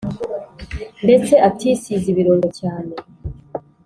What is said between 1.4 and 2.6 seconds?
atisize ibirungo